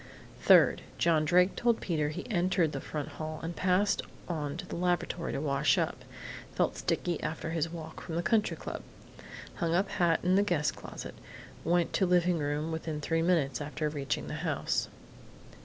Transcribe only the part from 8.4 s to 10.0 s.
Club. Hung up